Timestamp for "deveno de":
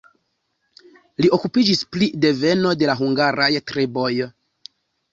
2.27-2.91